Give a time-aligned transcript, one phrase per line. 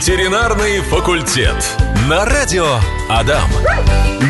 [0.00, 1.76] Ветеринарный факультет.
[2.08, 2.64] На радио
[3.10, 3.50] Адам.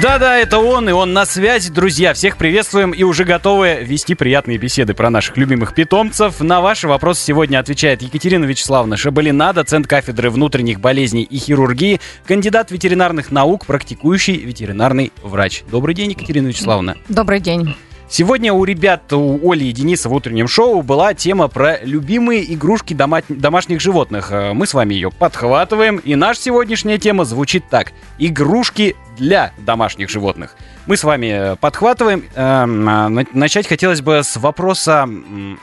[0.03, 2.13] Да-да, это он, и он на связи, друзья.
[2.13, 6.41] Всех приветствуем и уже готовы вести приятные беседы про наших любимых питомцев.
[6.41, 12.73] На ваши вопросы сегодня отвечает Екатерина Вячеславовна Шабалина, доцент кафедры внутренних болезней и хирургии, кандидат
[12.73, 15.63] ветеринарных наук, практикующий ветеринарный врач.
[15.71, 16.97] Добрый день, Екатерина Вячеславовна.
[17.09, 17.77] Добрый день.
[18.13, 22.93] Сегодня у ребят, у Оли и Дениса в утреннем шоу была тема про любимые игрушки
[22.93, 24.33] дома- домашних животных.
[24.33, 27.93] Э, Мы с вами ее подхватываем, и наша сегодняшняя тема звучит так.
[28.19, 30.57] Игрушки для домашних животных.
[30.87, 32.25] Мы с вами э, подхватываем.
[32.35, 35.09] Эм, а, на- Начать хотелось бы с вопроса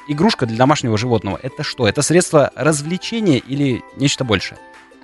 [0.07, 1.37] игрушка для домашнего животного.
[1.43, 1.85] Это что?
[1.85, 4.57] Это средство развлечения или нечто большее?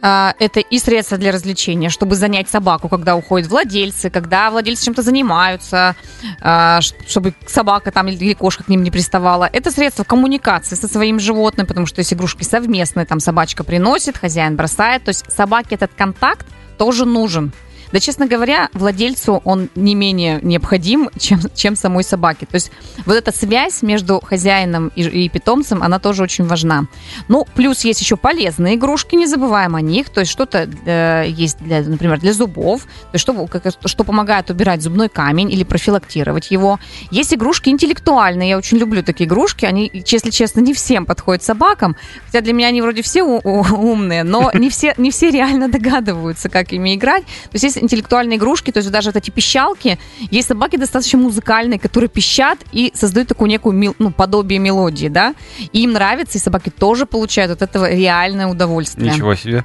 [0.05, 5.01] А, Это и средство для развлечения, чтобы занять собаку, когда уходят владельцы, когда владельцы чем-то
[5.01, 5.95] занимаются,
[6.41, 9.49] а, чтобы собака там или кошка к ним не приставала.
[9.51, 14.57] Это средство коммуникации со своим животным, потому что есть игрушки совместные, там собачка приносит, хозяин
[14.57, 15.05] бросает.
[15.05, 16.45] То есть собаке этот контакт
[16.77, 17.53] тоже нужен.
[17.93, 22.47] Да, честно говоря, владельцу он не менее необходим, чем, чем самой собаке.
[22.47, 22.71] То есть
[23.05, 26.85] вот эта связь между хозяином и, и питомцем, она тоже очень важна.
[27.27, 30.09] Ну, плюс есть еще полезные игрушки, не забываем о них.
[30.09, 34.49] То есть что-то э, есть, для, например, для зубов, то есть что, как- что помогает
[34.49, 36.79] убирать зубной камень или профилактировать его.
[37.11, 39.65] Есть игрушки интеллектуальные, я очень люблю такие игрушки.
[39.65, 44.49] Они, если честно, не всем подходят собакам, хотя для меня они вроде все умные, но
[44.55, 47.23] не все, не все реально догадываются, как ими играть.
[47.23, 49.99] То есть есть интеллектуальные игрушки, то есть даже вот эти пищалки,
[50.31, 55.35] есть собаки достаточно музыкальные, которые пищат и создают такую некую ну, подобие мелодии, да,
[55.71, 59.11] и им нравится, и собаки тоже получают от этого реальное удовольствие.
[59.11, 59.63] Ничего себе.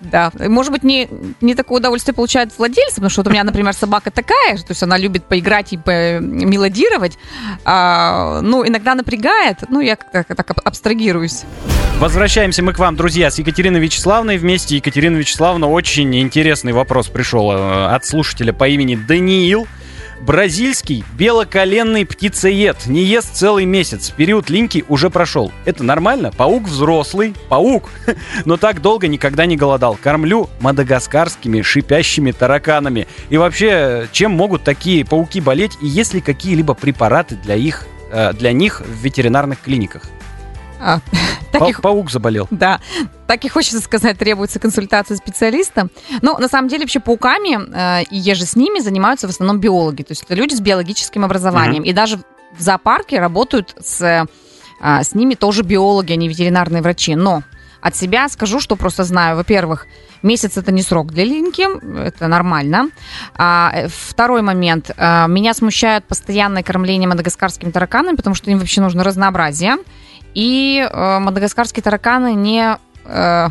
[0.00, 1.08] Да, может быть, не,
[1.40, 4.82] не такое удовольствие получают владельцы, потому что вот у меня, например, собака такая, то есть
[4.82, 7.18] она любит поиграть и мелодировать,
[7.64, 11.42] а, ну, иногда напрягает, ну, я как-то так аб- абстрагируюсь.
[11.98, 14.76] Возвращаемся мы к вам, друзья, с Екатериной Вячеславной вместе.
[14.76, 19.66] Екатерина Вячеславовна, очень интересный вопрос пришел э, от слушателя по имени Даниил.
[20.20, 24.10] Бразильский белоколенный птицеед не ест целый месяц.
[24.10, 25.50] Период линьки уже прошел.
[25.64, 26.30] Это нормально?
[26.30, 27.90] Паук взрослый, паук,
[28.44, 29.98] но так долго никогда не голодал.
[30.00, 33.08] Кормлю мадагаскарскими шипящими тараканами.
[33.28, 35.76] И вообще, чем могут такие пауки болеть?
[35.82, 40.04] И есть ли какие-либо препараты для, их, э, для них в ветеринарных клиниках?
[40.80, 41.00] А,
[41.52, 42.46] так Па- их- Паук заболел.
[42.50, 42.80] Да,
[43.26, 45.88] так и хочется сказать, требуется консультация специалиста.
[46.22, 47.58] Но на самом деле вообще пауками
[48.00, 51.24] э, и еже с ними занимаются в основном биологи, то есть это люди с биологическим
[51.24, 51.82] образованием.
[51.84, 52.18] И даже
[52.56, 57.14] в зоопарке работают с, э, с ними тоже биологи, а не ветеринарные врачи.
[57.14, 57.42] Но
[57.80, 59.36] от себя скажу, что просто знаю.
[59.36, 59.86] Во-первых,
[60.22, 61.66] месяц это не срок для линьки,
[62.06, 62.90] это нормально.
[63.36, 64.90] А, э, второй момент.
[64.96, 69.76] А, меня смущает постоянное кормление мадагаскарскими тараканами, потому что им вообще нужно разнообразие.
[70.38, 72.76] И э, мадагаскарские тараканы не,
[73.06, 73.48] э,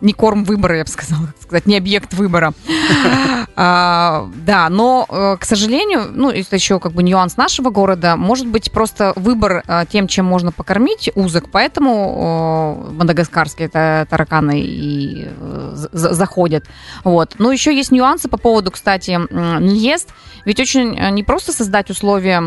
[0.00, 2.52] не корм выбора, я бы сказала, так сказать, не объект выбора.
[3.62, 8.46] А, Да, но, э, к сожалению, ну, это еще как бы нюанс нашего города, может
[8.46, 15.70] быть просто выбор э, тем, чем можно покормить, узок, поэтому мадагаскарские та- тараканы и э,
[15.74, 16.64] за- за- заходят.
[17.04, 17.34] Вот.
[17.38, 20.08] Но еще есть нюансы по поводу, кстати, м, неест.
[20.46, 22.42] Ведь очень э, непросто создать условия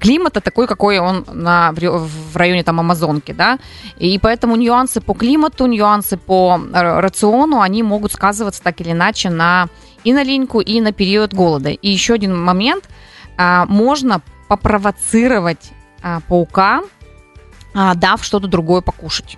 [0.00, 3.58] климата такой, какой он на, в районе там Амазонки, да,
[3.98, 9.30] и поэтому нюансы по климату, нюансы по р- рациону, они могут сказываться так или иначе
[9.30, 9.68] на
[10.04, 11.70] и на линьку, и на период голода.
[11.70, 12.88] И еще один момент,
[13.36, 15.70] а, можно попровоцировать
[16.02, 16.82] а, паука,
[17.74, 19.36] дав что-то другое покушать.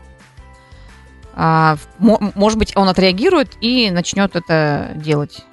[1.34, 5.44] Мо- может быть, он отреагирует и начнет это делать.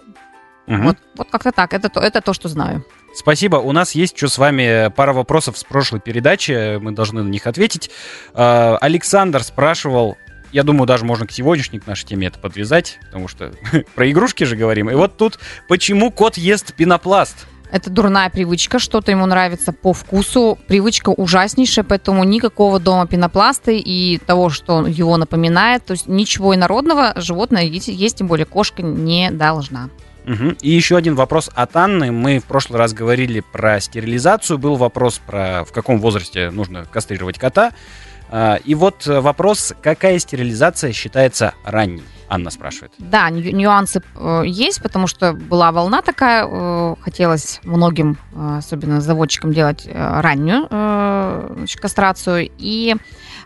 [0.67, 0.84] Мгм.
[0.88, 1.73] Вот, вот как-то так.
[1.73, 2.85] Это, то- это то, что знаю.
[3.17, 3.55] Спасибо.
[3.55, 6.78] У нас есть что с вами пара вопросов с прошлой передачи.
[6.78, 7.89] Мы должны на них ответить.
[8.35, 10.19] Э, Александр спрашивал,
[10.51, 13.53] я думаю, даже можно к сегодняшней к нашей теме это подвязать, потому что
[13.95, 14.91] про игрушки же говорим.
[14.91, 17.47] И вот тут, почему кот ест пенопласт?
[17.72, 20.59] Это дурная привычка, что-то ему нравится по вкусу.
[20.67, 25.84] Привычка ужаснейшая, поэтому никакого дома пенопласта и того, что его напоминает.
[25.84, 29.90] То есть ничего инородного животное есть, тем более кошка не должна.
[30.28, 30.58] Мгм.
[30.62, 32.12] И еще один вопрос от Анны.
[32.12, 34.58] Мы в прошлый раз говорили про стерилизацию.
[34.58, 37.72] Был вопрос про в каком возрасте нужно кастрировать кота.
[38.29, 42.03] А, И вот э, вопрос, какая стерилизация считается ранней?
[42.29, 42.91] Анна спрашивает.
[42.97, 49.53] Да, ню- нюансы э, есть, потому что была волна такая, э, хотелось многим, особенно заводчикам,
[49.53, 50.68] делать раннюю
[51.82, 52.50] кастрацию.
[52.58, 52.96] И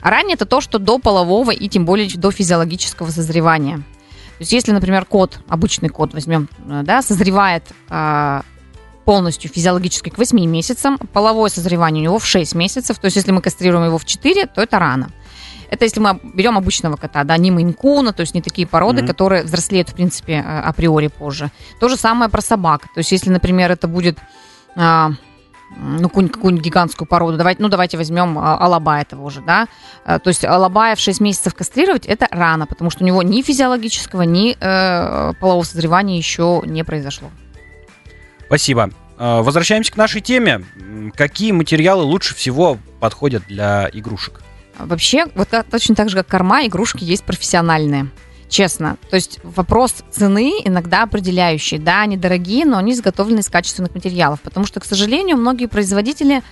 [0.02, 3.84] ранее это то, что до полового и тем более до физиологического созревания.
[4.42, 8.42] То есть если, например, кот, обычный кот возьмем, э, да, созревает э,
[9.06, 13.32] полностью физиологически к 8 месяцам, половое созревание у него в 6 месяцев, то есть если
[13.32, 15.12] мы кастрируем его в 4, то это рано.
[15.70, 19.08] Это если мы берем обычного кота, да, не мейнкуна, то есть не такие породы, mm-hmm.
[19.08, 21.52] которые взрослеют, в принципе, э, априори позже.
[21.80, 22.88] То же самое про собак.
[22.96, 24.18] То есть если, например, это будет
[24.76, 25.12] а,
[25.78, 27.38] ну, какую-нибудь, какую гигантскую породу.
[27.38, 29.68] Давайте, ну, давайте возьмем а, алабая того же, да.
[30.06, 33.42] А, то есть алабая в 6 месяцев кастрировать это рано, потому что у него ни
[33.42, 37.30] физиологического, ни э, полового созревания еще не произошло.
[38.46, 38.92] Спасибо.
[39.18, 40.66] А, возвращаемся к нашей теме.
[41.16, 44.42] Какие материалы лучше всего подходят для игрушек?
[44.78, 48.10] Вообще, вот точно так же, как корма, игрушки есть профессиональные
[48.52, 48.98] честно.
[49.10, 51.80] То есть вопрос цены иногда определяющий.
[51.80, 54.42] Да, они дорогие, но они изготовлены из качественных материалов.
[54.42, 56.44] Потому что, к сожалению, многие производители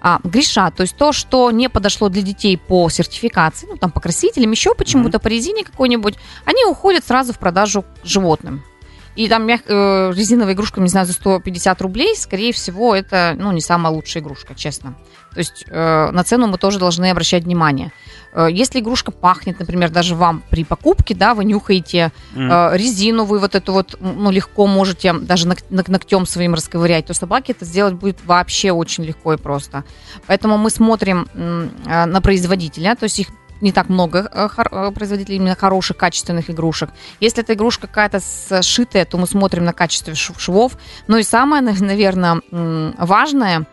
[0.00, 0.76] а, грешат.
[0.76, 4.74] То есть то, что не подошло для детей по сертификации, ну там по красителям, еще
[4.74, 5.22] почему-то mm-hmm.
[5.22, 6.14] по резине какой-нибудь,
[6.46, 8.62] они уходят сразу в продажу животным.
[9.16, 9.62] И там мяг...
[9.66, 14.22] э, резиновая игрушка, не знаю, за 150 рублей, скорее всего, это, ну, не самая лучшая
[14.22, 14.94] игрушка, честно.
[15.34, 17.92] То есть э, на цену мы тоже должны обращать внимание.
[18.32, 22.76] Э, если игрушка пахнет, например, даже вам при покупке, да, вы нюхаете mm.
[22.76, 27.64] резину, вы вот эту вот, ну, легко можете даже ногтем своим расковырять, то собаке это
[27.64, 29.84] сделать будет вообще очень легко и просто.
[30.26, 33.28] Поэтому мы смотрим э, на производителя, то есть их
[33.60, 34.50] не так много
[34.94, 36.88] производителей именно хороших, качественных игрушек.
[37.20, 38.20] Если эта игрушка какая-то
[38.62, 40.78] сшитая, то мы смотрим на качество швов.
[41.08, 43.66] Ну и самое, наверное, важное,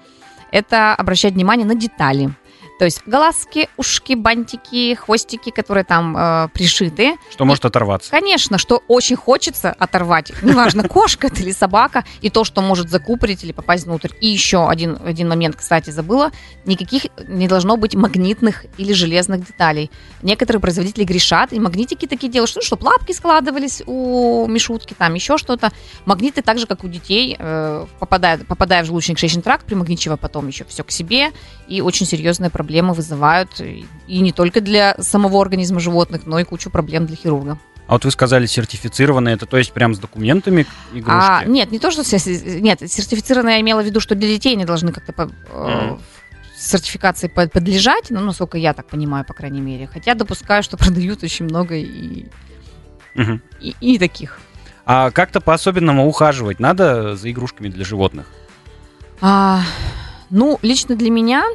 [0.51, 2.31] это обращать внимание на детали.
[2.79, 7.15] То есть глазки, ушки, бантики, хвостики, которые там э, пришиты.
[7.31, 8.11] Что может оторваться.
[8.11, 10.31] Конечно, что очень хочется оторвать.
[10.43, 14.09] Неважно, кошка это или собака, и то, что может закупорить или попасть внутрь.
[14.21, 16.31] И еще один, один момент, кстати, забыла.
[16.65, 19.89] Никаких не должно быть магнитных или железных деталей.
[20.21, 25.37] Некоторые производители грешат, и магнитики такие делают, что, чтобы лапки складывались у мишутки, там еще
[25.37, 25.71] что-то.
[26.05, 30.63] Магниты так же, как у детей, э, попадая, попадая в желудочно-кишечный тракт, примагничивая потом еще
[30.65, 31.31] все к себе,
[31.67, 36.43] и очень серьезная проблема проблемы вызывают и не только для самого организма животных, но и
[36.43, 37.57] кучу проблем для хирурга.
[37.87, 41.09] А вот вы сказали сертифицированные, это то есть прям с документами игрушки?
[41.09, 44.65] А, нет, не то, что нет, сертифицированные я имела в виду, что для детей они
[44.65, 45.99] должны как-то по, mm.
[46.57, 49.87] сертификации подлежать, ну, насколько я так понимаю, по крайней мере.
[49.87, 52.25] Хотя допускаю, что продают очень много и,
[53.15, 53.39] mm-hmm.
[53.61, 54.41] и, и таких.
[54.85, 58.25] А как-то по-особенному ухаживать надо за игрушками для животных?
[59.21, 59.61] А,
[60.29, 61.45] ну, лично для меня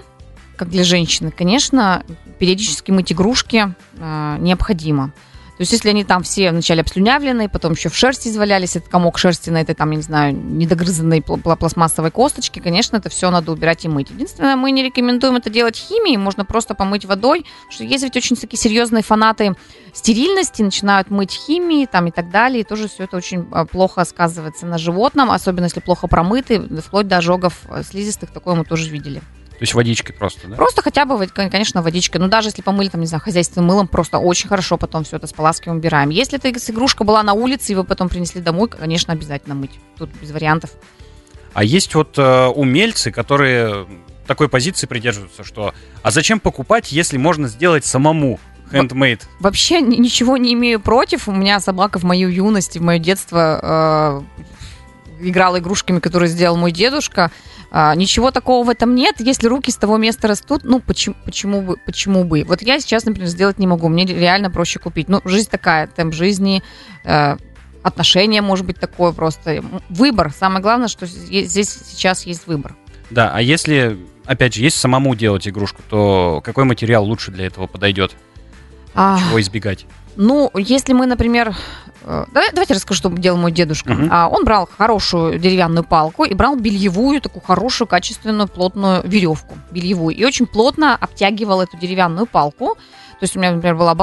[0.62, 2.04] как для женщины, конечно,
[2.38, 5.08] периодически мыть игрушки э, необходимо.
[5.56, 9.18] То есть, если они там все вначале обслюнявленные, потом еще в шерсти извалялись, этот комок
[9.18, 13.50] шерсти на этой, там, я не знаю, недогрызанной пл- пластмассовой косточке, конечно, это все надо
[13.50, 14.10] убирать и мыть.
[14.10, 18.36] Единственное, мы не рекомендуем это делать химией, можно просто помыть водой, что есть ведь очень
[18.36, 19.56] такие серьезные фанаты
[19.92, 24.04] стерильности, начинают мыть химией там и так далее, и тоже все это очень а, плохо
[24.04, 28.88] сказывается на животном, особенно если плохо промыты, вплоть до ожогов э, слизистых, такое мы тоже
[28.90, 29.22] видели.
[29.62, 30.56] То есть водичкой просто, да?
[30.56, 32.20] Просто хотя бы, конечно, водичкой.
[32.20, 35.28] Ну, даже если помыли, там, не знаю, хозяйственным мылом, просто очень хорошо потом все это
[35.28, 36.08] споласкиваем, убираем.
[36.08, 39.70] Если эта игрушка была на улице, и вы потом принесли домой, конечно, обязательно мыть.
[39.96, 40.70] Тут без вариантов.
[41.54, 43.86] А есть вот э, умельцы, которые
[44.26, 48.40] такой позиции придерживаются, что а зачем покупать, если можно сделать самому?
[48.72, 49.20] Handmade.
[49.38, 51.28] Вообще ничего не имею против.
[51.28, 54.42] У меня собака в мою юность, в мое детство э,
[55.28, 57.30] играла игрушками, которые сделал мой дедушка.
[57.70, 59.16] А, ничего такого в этом нет.
[59.18, 62.44] Если руки с того места растут, ну почему, почему бы, почему бы?
[62.46, 63.88] Вот я сейчас, например, сделать не могу.
[63.88, 65.08] Мне реально проще купить.
[65.08, 66.62] Ну, жизнь такая, темп жизни,
[67.04, 67.36] э,
[67.82, 69.64] отношение может быть такое просто.
[69.88, 70.32] Выбор.
[70.38, 72.76] Самое главное, что здесь сейчас есть выбор.
[73.10, 77.66] Да, а если, опять же, если самому делать игрушку, то какой материал лучше для этого
[77.66, 78.12] подойдет?
[78.94, 79.18] А...
[79.18, 79.86] Чего избегать?
[80.16, 81.54] Ну, если мы, например,
[82.02, 83.92] э, Давайте расскажу, что делал мой дедушка.
[83.92, 84.28] Uh-huh.
[84.28, 89.56] Он брал хорошую деревянную палку и брал бельевую, такую хорошую, качественную, плотную веревку.
[89.70, 90.14] Бельевую.
[90.14, 92.76] И очень плотно обтягивал эту деревянную палку.
[93.22, 93.96] То есть у меня, например, была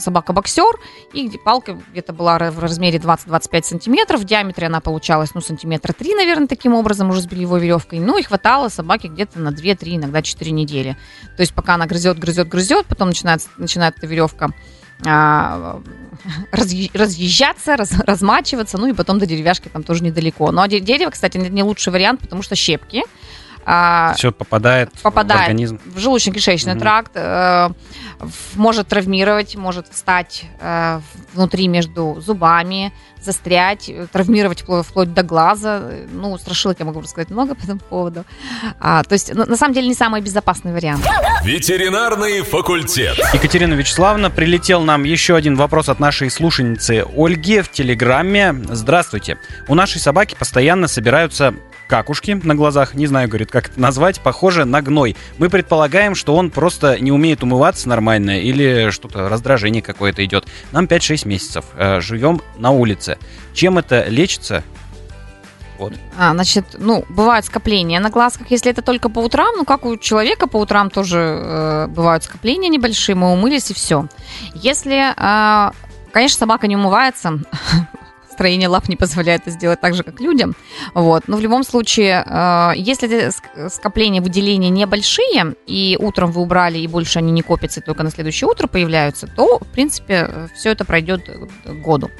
[0.00, 0.74] собака-боксер,
[1.12, 4.22] и где палка где-то была в размере 20-25 сантиметров.
[4.22, 8.00] В диаметре она получалась, ну, сантиметра 3, наверное, таким образом, уже с бельевой веревкой.
[8.00, 10.96] Ну, и хватало собаке где-то на 2-3, иногда 4 недели.
[11.36, 14.50] То есть пока она грызет, грызет, грызет, потом начинает, начинает эта веревка
[15.04, 15.80] а,
[16.52, 20.50] разъезжаться, раз, размачиваться, ну и потом до деревяшки там тоже недалеко.
[20.52, 23.02] Но дерево, кстати, не лучший вариант, потому что щепки.
[23.68, 25.80] А, Все попадает, попадает в организм.
[25.84, 26.80] В желудочно-кишечный угу.
[26.80, 27.70] тракт, э,
[28.54, 31.00] может травмировать, может встать э,
[31.34, 35.82] внутри между зубами, застрять, травмировать вплоть до глаза.
[36.12, 38.24] Ну, страшилок я могу рассказать много по этому поводу.
[38.78, 41.04] А, то есть, на самом деле, не самый безопасный вариант.
[41.42, 43.18] Ветеринарный факультет.
[43.34, 48.54] Екатерина Вячеславовна, прилетел нам еще один вопрос от нашей слушательницы Ольги в Телеграме.
[48.68, 49.38] Здравствуйте.
[49.66, 51.54] У нашей собаки постоянно собираются
[51.86, 55.16] какушки на глазах, не знаю, говорит, как это назвать, похоже на гной.
[55.38, 60.46] Мы предполагаем, что он просто не умеет умываться нормально или что-то, раздражение какое-то идет.
[60.72, 63.18] Нам 5-6 месяцев, э, живем на улице.
[63.54, 64.62] Чем это лечится?
[65.78, 65.92] Вот.
[66.18, 69.96] А, значит, ну, бывают скопления на глазках, если это только по утрам, ну, как у
[69.96, 74.06] человека по утрам тоже э, бывают скопления небольшие, мы умылись и все.
[74.54, 75.72] Если, э,
[76.12, 77.40] конечно, собака не умывается,
[78.36, 80.54] строение лап не позволяет это сделать так же, как людям.
[80.94, 81.24] Вот.
[81.26, 83.30] Но в любом случае, э, если
[83.68, 88.48] скопления выделения небольшие, и утром вы убрали, и больше они не копятся, только на следующее
[88.48, 91.30] утро появляются, то, в принципе, все это пройдет
[91.64, 92.10] году.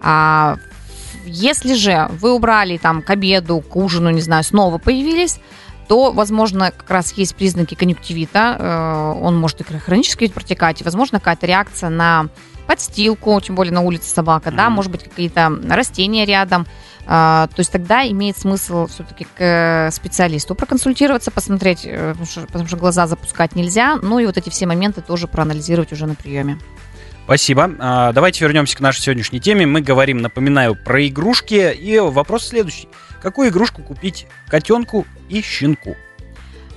[0.00, 0.56] А
[1.26, 5.38] если же вы убрали там к обеду, к ужину, не знаю, снова появились,
[5.88, 11.18] то, возможно, как раз есть признаки конъюнктивита, э, он может и хронически протекать, и, возможно,
[11.18, 12.28] какая-то реакция на
[12.66, 14.56] подстилку, тем более на улице собака, mm-hmm.
[14.56, 16.66] да, может быть, какие-то растения рядом.
[17.04, 22.66] А, то есть тогда имеет смысл все-таки к специалисту проконсультироваться, посмотреть, э, потому что, потому
[22.68, 26.58] что глаза запускать нельзя, ну и вот эти все моменты тоже проанализировать уже на приеме.
[27.24, 27.70] Спасибо.
[27.78, 29.64] А, давайте вернемся к нашей сегодняшней теме.
[29.64, 31.72] Мы говорим, напоминаю, про игрушки.
[31.72, 32.88] И вопрос следующий.
[33.20, 35.96] Какую игрушку купить котенку и щенку?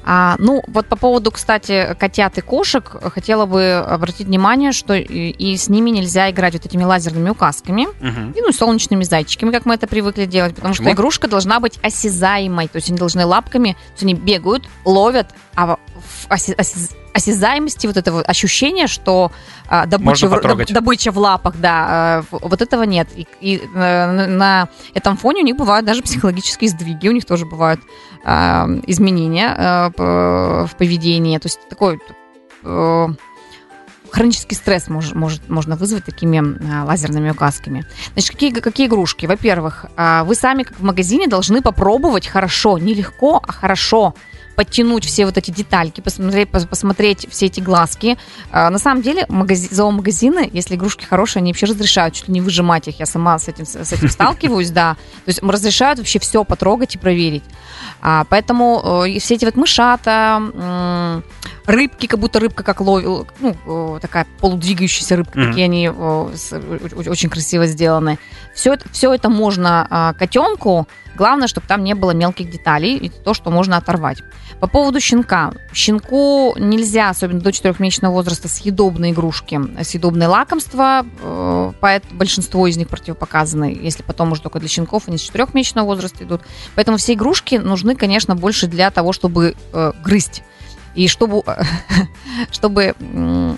[0.08, 5.32] А, ну, вот по поводу, кстати, котят и кошек, хотела бы обратить внимание, что и,
[5.32, 8.38] и с ними нельзя играть вот этими лазерными указками, угу.
[8.38, 10.90] и ну, солнечными зайчиками, как мы это привыкли делать, потому Почему?
[10.90, 15.28] что игрушка должна быть осязаемой, то есть они должны лапками, то есть они бегают, ловят,
[15.56, 15.80] а
[16.30, 19.32] оси, оси, осязаемости, вот этого ощущения, что
[19.68, 23.08] а, добыча, в, добыча в лапах, да, а, вот этого нет.
[23.16, 27.46] И, и а, на этом фоне у них бывают даже психологические сдвиги, у них тоже
[27.46, 27.80] бывают
[28.26, 31.38] а, изменения а, в поведении.
[31.38, 32.00] То есть такой
[32.64, 33.08] а,
[34.12, 37.86] хронический стресс мож, может, можно вызвать такими а, лазерными указками.
[38.12, 39.26] Значит, какие, какие игрушки?
[39.26, 44.16] Во-первых, а, вы сами как в магазине должны попробовать хорошо, не легко, а хорошо
[44.56, 48.18] подтянуть все вот эти детальки, посмотреть, посмотреть все эти глазки.
[48.52, 52.42] А, на самом деле, магази- зоомагазины, если игрушки хорошие, они вообще разрешают чуть ли не
[52.42, 53.00] выжимать их.
[53.00, 54.96] Я сама с этим, с этим сталкиваюсь, да.
[55.26, 57.44] То есть разрешают вообще все потрогать и проверить.
[58.02, 61.22] А, поэтому э, все эти вот мышата,
[61.66, 65.48] рыбки, как будто рыбка как ловил, ну, такая полудвигающаяся рыбка, mm-hmm.
[65.48, 68.20] такие они очень красиво сделаны.
[68.54, 73.10] Все это, все это можно а, котенку, главное, чтобы там не было мелких деталей, и
[73.10, 74.20] то, что можно оторвать.
[74.60, 75.52] По поводу щенка.
[75.74, 82.88] Щенку нельзя, особенно до 4-месячного возраста, съедобные игрушки, съедобные лакомства, э, поэтому большинство из них
[82.88, 86.42] противопоказаны, если потом уже только для щенков, они с 4-месячного возраста идут.
[86.76, 90.44] Поэтому все игрушки нужны, конечно, больше для того, чтобы э, грызть.
[90.96, 91.44] И чтобы,
[92.52, 92.96] чтобы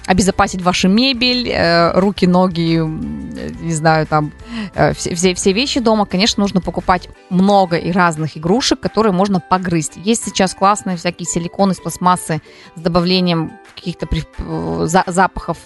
[0.08, 4.32] обезопасить вашу мебель, э, руки, ноги, не знаю, там,
[4.74, 9.94] э, все, все, вещи дома, конечно, нужно покупать много и разных игрушек, которые можно погрызть.
[9.98, 12.42] Есть сейчас классные всякие силиконы из пластмассы
[12.76, 15.58] с добавлением каких-то э, запахов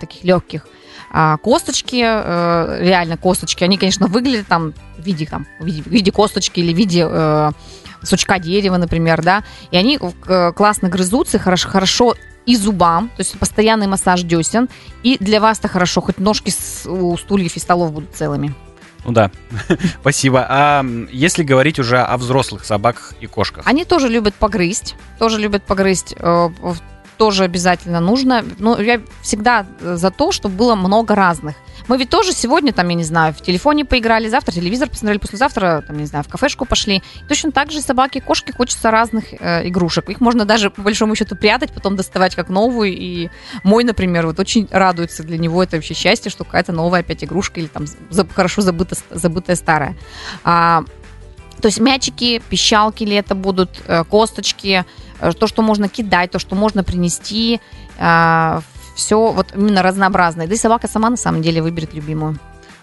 [0.00, 0.66] таких легких.
[1.10, 6.12] А косточки, реально косточки, они, конечно, выглядят там в виде, там, в виде, в виде
[6.12, 7.06] косточки или в виде
[8.02, 12.14] сучка дерева, например, да, и они э, классно грызутся, хорошо, хорошо
[12.46, 14.68] и зубам, то есть постоянный массаж десен,
[15.02, 16.52] и для вас-то хорошо, хоть ножки
[16.86, 18.54] у стульев и столов будут целыми.
[19.04, 19.30] Ну да,
[20.00, 20.46] спасибо.
[20.48, 23.66] А если говорить уже о взрослых собаках и кошках?
[23.66, 26.48] Они тоже любят погрызть, тоже любят погрызть э,
[27.18, 28.44] тоже обязательно нужно.
[28.58, 31.56] Но я всегда за то, чтобы было много разных.
[31.88, 35.82] Мы ведь тоже сегодня, там, я не знаю, в телефоне поиграли, завтра телевизор посмотрели, послезавтра,
[35.86, 37.02] там, не знаю, в кафешку пошли.
[37.28, 40.10] Точно так же собаки и кошки хочется разных э, игрушек.
[40.10, 42.92] Их можно даже, по большому счету, прятать, потом доставать как новую.
[42.92, 43.30] И
[43.64, 47.60] мой, например, вот очень радуется для него это вообще счастье, что какая-то новая опять игрушка
[47.60, 47.86] или там
[48.34, 49.96] хорошо забыта, забытая старая.
[50.44, 50.84] А,
[51.60, 54.84] то есть мячики, пищалки ли это будут, э, косточки,
[55.20, 57.60] э, то, что можно кидать, то, что можно принести,
[57.98, 58.60] э,
[58.98, 60.48] все вот именно разнообразное.
[60.48, 62.36] Да и собака сама на самом деле выберет любимую.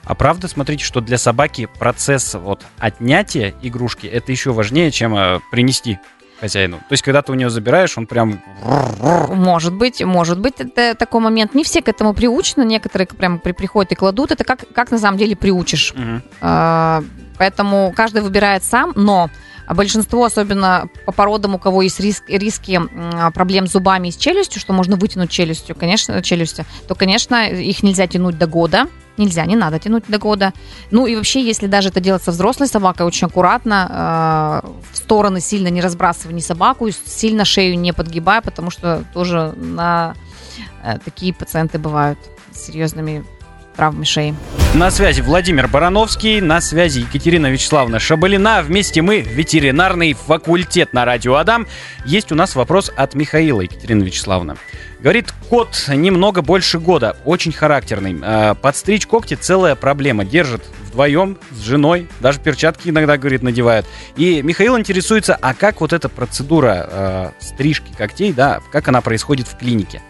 [0.05, 5.39] А правда, смотрите, что для собаки процесс вот отнятия игрушки это еще важнее, чем э,
[5.51, 5.99] принести
[6.39, 6.77] хозяину.
[6.77, 8.41] То есть, когда ты у нее забираешь, он прям...
[9.29, 11.53] Может быть, может быть, это такой момент.
[11.53, 14.31] Не все к этому приучены, некоторые прям при, приходят и кладут.
[14.31, 15.91] Это как, как на самом деле приучишь.
[15.91, 16.21] Угу.
[16.41, 17.03] А,
[17.37, 19.29] поэтому каждый выбирает сам, но
[19.73, 22.81] большинство, особенно по породам, у кого есть риск, риски
[23.33, 27.83] проблем с зубами и с челюстью, что можно вытянуть челюстью, конечно, челюсти, то, конечно, их
[27.83, 28.87] нельзя тянуть до года.
[29.17, 30.51] Нельзя, не надо тянуть до года.
[30.91, 35.39] Ну и вообще, если даже это делать со взрослой собакой, очень аккуратно, э, в стороны
[35.39, 40.15] сильно не разбрасывай ни собаку, сильно шею не подгибай, потому что тоже на
[40.83, 42.19] э, такие пациенты бывают
[42.51, 43.23] с серьезными
[43.77, 44.35] травмами шеи.
[44.75, 48.61] На связи Владимир Барановский, на связи Екатерина Вячеславовна Шабалина.
[48.61, 51.65] Вместе мы, ветеринарный факультет на радио Адам.
[52.05, 54.57] Есть у нас вопрос от Михаила Екатерина Вячеславовна.
[54.99, 58.17] Говорит, кот немного больше года, очень характерный.
[58.21, 60.25] А, подстричь когти целая проблема.
[60.25, 63.85] Держит вдвоем с женой, даже перчатки иногда, говорит, надевают.
[64.17, 69.47] И Михаил интересуется, а как вот эта процедура э, стрижки когтей, да, как она происходит
[69.47, 70.01] в клинике?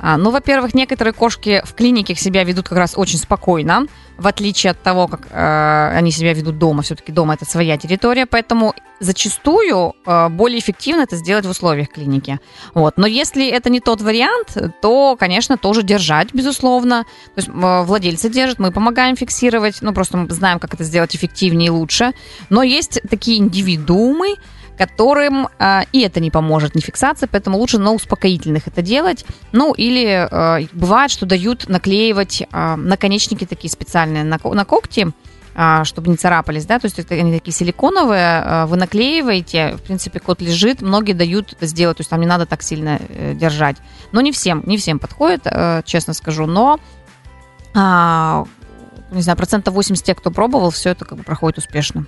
[0.00, 3.86] А, ну, во-первых, некоторые кошки в клинике себя ведут как раз очень спокойно,
[4.16, 6.82] в отличие от того, как э, они себя ведут дома.
[6.82, 12.40] Все-таки дома это своя территория, поэтому зачастую э, более эффективно это сделать в условиях клиники.
[12.74, 12.96] Вот.
[12.96, 17.04] Но если это не тот вариант, то, конечно, тоже держать, безусловно.
[17.34, 21.14] То есть э, владельцы держат, мы помогаем фиксировать, ну, просто мы знаем, как это сделать
[21.14, 22.12] эффективнее и лучше.
[22.50, 24.34] Но есть такие индивидуумы,
[24.78, 29.26] которым э, и это не поможет, не фиксация, поэтому лучше на успокоительных это делать.
[29.52, 35.12] Ну, или э, бывает, что дают наклеивать э, наконечники такие специальные на, на когти,
[35.54, 39.82] э, чтобы не царапались, да, то есть это они такие силиконовые, э, вы наклеиваете, в
[39.82, 43.34] принципе, кот лежит, многие дают это сделать, то есть там не надо так сильно э,
[43.34, 43.76] держать.
[44.12, 46.78] Но не всем, не всем подходит, э, честно скажу, но
[47.74, 48.44] э,
[49.10, 52.06] не знаю, процентов 80 тех, кто пробовал, все это как бы проходит успешно.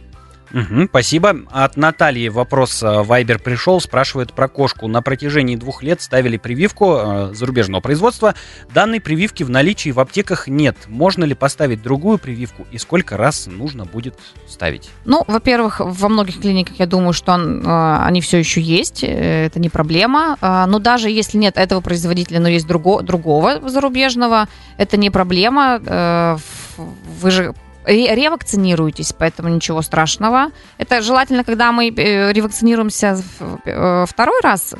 [0.52, 1.36] Угу, спасибо.
[1.50, 4.88] От Натальи вопрос э, Вайбер пришел, спрашивает про кошку.
[4.88, 8.34] На протяжении двух лет ставили прививку э, зарубежного производства.
[8.74, 10.76] Данной прививки в наличии в аптеках нет.
[10.88, 14.90] Можно ли поставить другую прививку и сколько раз нужно будет ставить?
[15.04, 19.46] Ну, во-первых, во многих клиниках я думаю, что он, э, они все еще есть, э,
[19.46, 20.36] это не проблема.
[20.40, 25.80] Э, но даже если нет этого производителя, но есть друго, другого зарубежного, это не проблема.
[25.84, 26.36] Э,
[26.76, 27.54] вы же
[27.86, 30.50] ревакцинируетесь, поэтому ничего страшного.
[30.78, 33.18] Это желательно, когда мы э, ревакцинируемся
[33.64, 34.74] э, второй раз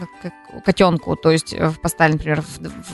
[0.64, 2.42] котенку, то есть поставили, например,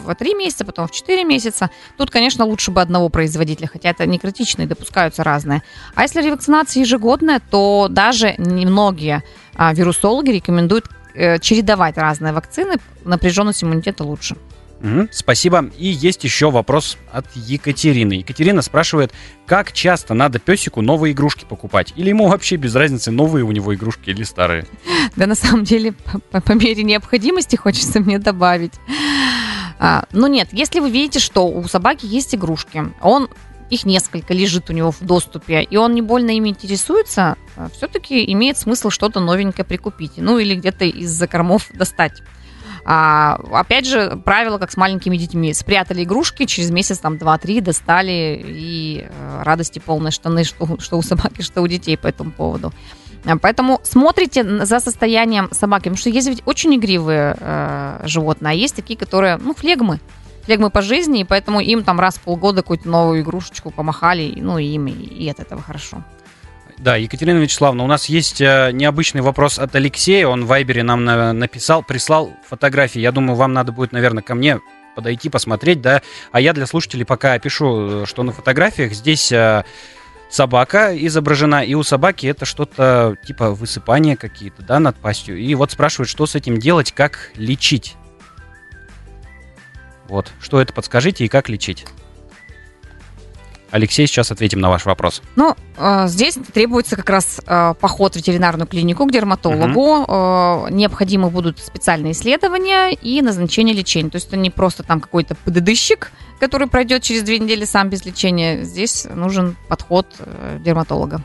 [0.04, 1.70] в 3 месяца, потом в 4 месяца.
[1.96, 5.62] Тут, конечно, лучше бы одного производителя, хотя это не критично и допускаются разные.
[5.94, 9.22] А если ревакцинация ежегодная, то даже немногие
[9.54, 14.36] а, вирусологи рекомендуют э, чередовать разные вакцины, напряженность иммунитета лучше.
[14.80, 15.70] Угу, спасибо.
[15.78, 18.14] И есть еще вопрос от Екатерины.
[18.14, 19.12] Екатерина спрашивает,
[19.46, 21.92] как часто надо песику новые игрушки покупать?
[21.96, 24.66] Или ему вообще без разницы, новые у него игрушки или старые?
[25.16, 25.92] Да, на самом деле,
[26.30, 28.74] по, по мере необходимости хочется мне добавить.
[29.78, 33.28] А, ну нет, если вы видите, что у собаки есть игрушки, он
[33.68, 38.30] их несколько лежит у него в доступе, и он не больно ими интересуется, а, все-таки
[38.32, 40.12] имеет смысл что-то новенькое прикупить.
[40.16, 42.22] Ну или где-то из закормов достать.
[42.88, 45.52] А, опять же, правило, как с маленькими детьми.
[45.52, 51.02] Спрятали игрушки, через месяц, там, два-три достали, и э, радости полные штаны, что, что у
[51.02, 52.72] собаки, что у детей по этому поводу.
[53.24, 58.54] А, поэтому смотрите за состоянием собаки, потому что есть ведь очень игривые э, животные, а
[58.54, 59.98] есть такие, которые, ну, флегмы,
[60.44, 64.58] флегмы по жизни, и поэтому им там раз в полгода какую-то новую игрушечку помахали, ну,
[64.58, 66.04] им и, и от этого хорошо.
[66.78, 70.26] Да, Екатерина Вячеславовна, у нас есть э, необычный вопрос от Алексея.
[70.28, 73.00] Он в Вайбере нам на, написал, прислал фотографии.
[73.00, 74.60] Я думаю, вам надо будет, наверное, ко мне
[74.94, 76.02] подойти, посмотреть, да.
[76.32, 79.64] А я для слушателей пока опишу, что на фотографиях здесь э,
[80.28, 85.38] собака изображена, и у собаки это что-то типа высыпания какие-то, да, над пастью.
[85.38, 87.96] И вот спрашивают, что с этим делать, как лечить.
[90.08, 91.86] Вот, что это подскажите и как лечить.
[93.70, 95.22] Алексей, сейчас ответим на ваш вопрос.
[95.34, 100.02] Ну, э, здесь требуется как раз э, поход в ветеринарную клинику к дерматологу.
[100.02, 100.68] Угу.
[100.70, 104.10] Необходимы будут специальные исследования и назначение лечения.
[104.10, 108.04] То есть это не просто там какой-то ПДДщик, который пройдет через две недели сам без
[108.04, 108.62] лечения.
[108.62, 110.06] Здесь нужен подход
[110.60, 111.22] дерматолога.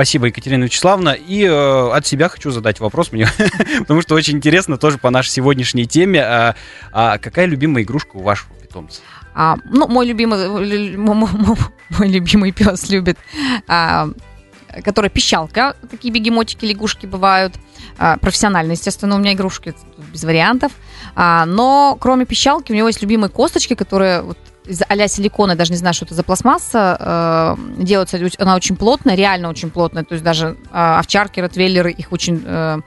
[0.00, 1.10] Спасибо, Екатерина Вячеславовна.
[1.10, 3.28] И э, от себя хочу задать вопрос мне,
[3.80, 6.22] потому что очень интересно тоже по нашей сегодняшней теме.
[6.22, 6.54] А,
[6.90, 9.00] а какая любимая игрушка у вашего питомца?
[9.34, 10.48] А, ну, мой любимый,
[10.96, 13.18] мой, любимый пес любит,
[13.68, 14.08] а,
[14.84, 17.54] которая пищалка, такие бегемотики, лягушки бывают.
[17.98, 19.74] А, профессионально, естественно, у меня игрушки
[20.12, 20.72] без вариантов.
[21.14, 25.72] А, но кроме пищалки у него есть любимые косточки, которые вот из а-ля силикона, даже
[25.72, 30.12] не знаю, что это за пластмасса, э, делается, она очень плотная, реально очень плотная, то
[30.12, 32.78] есть даже э, овчарки, ротвейлеры, их очень э,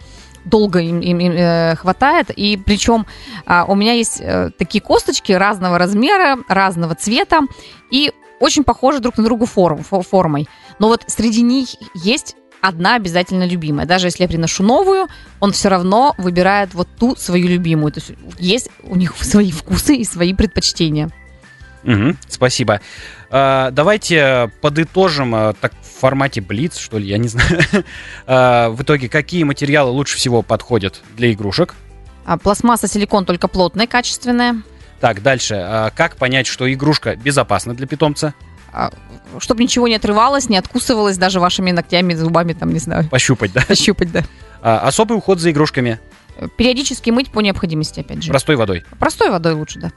[0.45, 2.29] долго им, им, им э, хватает.
[2.29, 3.05] И причем
[3.45, 7.41] э, у меня есть э, такие косточки разного размера, разного цвета
[7.91, 10.47] и очень похожи друг на друга форм, формой.
[10.79, 13.85] Но вот среди них есть одна обязательно любимая.
[13.85, 15.07] Даже если я приношу новую,
[15.39, 17.91] он все равно выбирает вот ту свою любимую.
[17.91, 21.09] То есть есть у них свои вкусы и свои предпочтения.
[21.83, 22.79] Угу, спасибо.
[23.29, 27.61] А, давайте подытожим а, так формате Блиц, что ли, я не знаю.
[28.27, 31.75] а, в итоге, какие материалы лучше всего подходят для игрушек?
[32.25, 34.61] А, пластмасса, силикон только плотная, качественная.
[34.99, 35.55] Так, дальше.
[35.55, 38.33] А, как понять, что игрушка безопасна для питомца?
[39.37, 43.07] чтобы ничего не отрывалось, не откусывалось даже вашими ногтями, зубами, там, не знаю.
[43.07, 43.61] Пощупать, да?
[43.67, 44.23] Пощупать, да.
[44.63, 45.99] А, особый уход за игрушками.
[46.57, 48.29] Периодически мыть по необходимости, опять же.
[48.31, 48.83] Простой водой.
[48.97, 49.91] Простой водой лучше, да.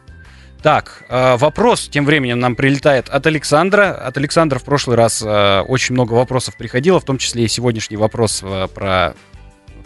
[0.66, 3.92] Так, э, вопрос тем временем нам прилетает от Александра.
[3.92, 7.96] От Александра в прошлый раз э, очень много вопросов приходило, в том числе и сегодняшний
[7.96, 9.14] вопрос э, про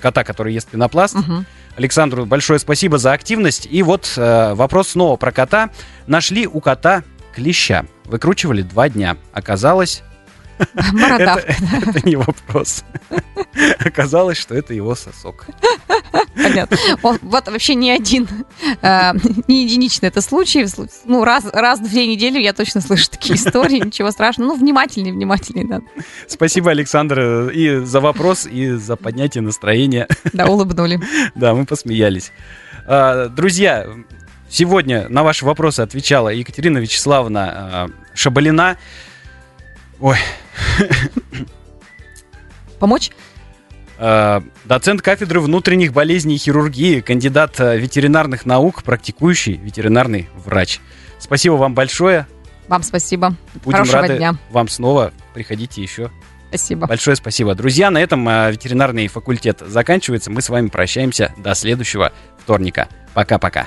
[0.01, 1.17] кота, который ест пенопласт.
[1.17, 1.45] Мгм.
[1.77, 3.69] Александру большое спасибо за активность.
[3.71, 5.69] И вот вопрос снова про кота.
[6.07, 7.85] Нашли у кота клеща.
[8.07, 9.19] Выкручивали два дня.
[9.35, 10.03] Оказалось,
[10.93, 11.55] Бородавка,
[11.87, 12.85] это не вопрос.
[13.85, 15.47] Оказалось, что это его сосок.
[16.35, 16.77] понятно.
[17.03, 18.29] О, Вот вообще не один,
[18.83, 19.13] э,
[19.49, 20.67] не единичный это случай.
[21.05, 23.79] Ну, раз, раз в две недели я точно слышу такие истории.
[23.85, 24.49] Ничего страшного.
[24.49, 25.81] Ну, внимательней, внимательней, да.
[26.27, 30.09] Спасибо, Александр, и за вопрос, и за поднятие настроения.
[30.33, 31.01] Да, улыбнули.
[31.35, 32.33] Да, мы посмеялись.
[32.87, 33.87] А, Друзья,
[34.49, 38.77] сегодня на ваши вопросы отвечала Екатерина Вячеславовна а, Шабалина.
[40.01, 40.17] Ой,
[42.79, 43.11] Помочь?
[43.99, 50.81] а, доцент кафедры внутренних болезней и хирургии, кандидат а, ветеринарных наук, практикующий ветеринарный врач.
[51.19, 52.27] Спасибо вам большое.
[52.69, 53.35] Вам спасибо.
[53.65, 54.35] Будем Хорошего рады дня.
[54.51, 55.13] вам снова.
[55.35, 56.11] Приходите еще.
[56.49, 56.87] Спасибо.
[56.87, 57.55] Большое спасибо.
[57.55, 60.31] Друзья, на этом а, ветеринарный факультет заканчивается.
[60.31, 62.89] Мы с вами прощаемся до следующего вторника.
[63.13, 63.67] Пока-пока.